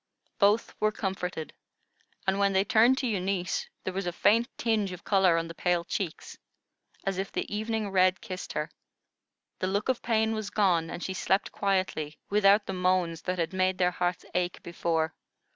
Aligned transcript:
Both 0.39 0.73
were 0.79 0.91
comforted, 0.91 1.53
and 2.25 2.39
when 2.39 2.53
they 2.53 2.63
turned 2.63 2.97
to 2.97 3.07
Eunice 3.07 3.67
there 3.83 3.93
was 3.93 4.07
a 4.07 4.11
faint 4.11 4.47
tinge 4.57 4.91
of 4.93 5.03
color 5.03 5.37
on 5.37 5.47
the 5.47 5.53
pale 5.53 5.83
cheeks, 5.85 6.39
as 7.05 7.19
if 7.19 7.31
the 7.31 7.55
evening 7.55 7.87
red 7.91 8.19
kissed 8.19 8.53
her; 8.53 8.71
the 9.59 9.67
look 9.67 9.89
of 9.89 10.01
pain 10.01 10.33
was 10.33 10.49
gone, 10.49 10.89
and 10.89 11.03
she 11.03 11.13
slept 11.13 11.51
quietly, 11.51 12.17
without 12.31 12.65
the 12.65 12.73
moans 12.73 13.21
that 13.21 13.37
had 13.37 13.53
made 13.53 13.77
their 13.77 13.91
hearts 13.91 14.25
ache 14.33 14.63
before. 14.63 15.13